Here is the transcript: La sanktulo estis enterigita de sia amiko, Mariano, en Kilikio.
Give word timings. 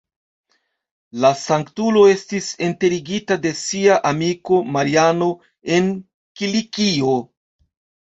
La 1.25 1.29
sanktulo 1.41 2.01
estis 2.13 2.47
enterigita 2.69 3.39
de 3.45 3.53
sia 3.61 4.01
amiko, 4.15 4.61
Mariano, 4.81 5.31
en 5.79 5.97
Kilikio. 6.43 7.19